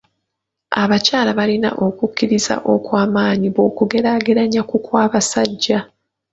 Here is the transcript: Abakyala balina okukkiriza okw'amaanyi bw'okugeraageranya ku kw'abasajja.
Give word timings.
Abakyala 0.81 1.29
balina 1.39 1.69
okukkiriza 1.85 2.55
okw'amaanyi 2.73 3.47
bw'okugeraageranya 3.53 4.61
ku 4.69 4.77
kw'abasajja. 4.85 5.79